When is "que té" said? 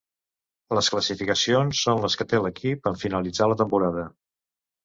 2.21-2.39